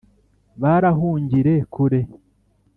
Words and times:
barahungire 0.61 1.53
kure. 1.73 2.01